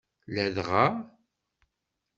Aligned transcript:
Ladɣa. 0.33 0.85